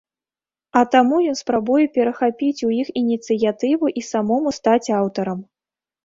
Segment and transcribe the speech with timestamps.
[0.79, 5.39] А таму ён спрабуе перахапіць у іх ініцыятыву і самому стаць аўтарам.